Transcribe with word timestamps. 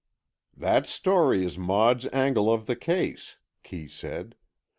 "That 0.57 0.87
story 0.87 1.45
is 1.45 1.59
Maud's 1.59 2.07
angle 2.07 2.51
of 2.51 2.65
the 2.65 2.75
case," 2.75 3.37
Kee 3.61 3.87
said. 3.87 4.35